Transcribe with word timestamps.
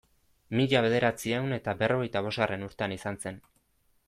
Mila 0.59 0.79
bederatziehun 0.85 1.53
eta 1.59 1.77
berrogeita 1.83 2.25
bosgarren 2.29 2.67
urtean 2.71 2.97
izan 2.97 3.21
zen. 3.27 3.41